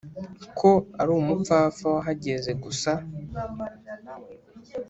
[0.59, 2.91] ko ari umupfapfa wahageze gusa